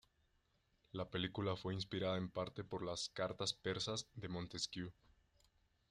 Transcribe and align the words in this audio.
La 0.93 1.11
película 1.11 1.55
fue 1.55 1.75
inspirada 1.75 2.17
en 2.17 2.27
parte 2.31 2.63
por 2.63 2.83
las 2.83 3.09
"Cartas 3.09 3.53
Persas" 3.53 4.09
de 4.15 4.29
Montesquieu. 4.29 4.91